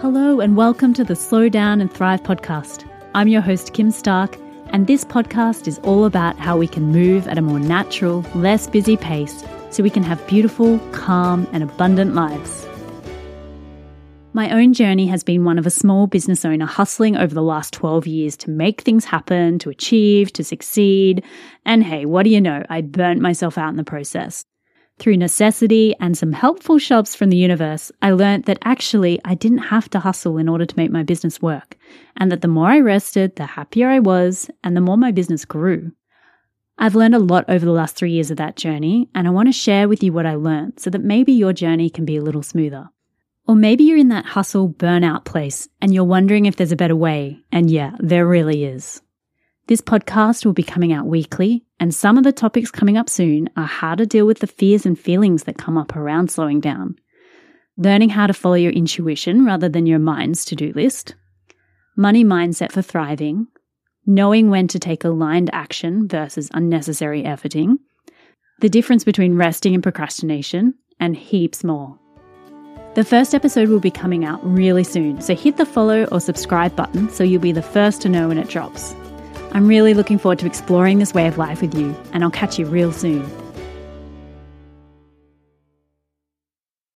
[0.00, 2.88] Hello, and welcome to the Slow Down and Thrive podcast.
[3.14, 4.38] I'm your host, Kim Stark,
[4.68, 8.66] and this podcast is all about how we can move at a more natural, less
[8.66, 12.66] busy pace so we can have beautiful, calm, and abundant lives.
[14.32, 17.74] My own journey has been one of a small business owner hustling over the last
[17.74, 21.22] 12 years to make things happen, to achieve, to succeed.
[21.66, 22.64] And hey, what do you know?
[22.70, 24.46] I burnt myself out in the process.
[25.00, 29.70] Through necessity and some helpful shoves from the universe, I learned that actually I didn't
[29.72, 31.78] have to hustle in order to make my business work,
[32.18, 35.46] and that the more I rested, the happier I was, and the more my business
[35.46, 35.92] grew.
[36.76, 39.48] I've learned a lot over the last three years of that journey, and I want
[39.48, 42.22] to share with you what I learned so that maybe your journey can be a
[42.22, 42.90] little smoother.
[43.46, 46.94] Or maybe you're in that hustle burnout place and you're wondering if there's a better
[46.94, 49.00] way, and yeah, there really is.
[49.70, 53.48] This podcast will be coming out weekly, and some of the topics coming up soon
[53.56, 56.96] are how to deal with the fears and feelings that come up around slowing down,
[57.76, 61.14] learning how to follow your intuition rather than your mind's to do list,
[61.96, 63.46] money mindset for thriving,
[64.04, 67.76] knowing when to take aligned action versus unnecessary efforting,
[68.58, 71.96] the difference between resting and procrastination, and heaps more.
[72.96, 76.74] The first episode will be coming out really soon, so hit the follow or subscribe
[76.74, 78.96] button so you'll be the first to know when it drops.
[79.52, 82.58] I'm really looking forward to exploring this way of life with you, and I'll catch
[82.58, 83.28] you real soon.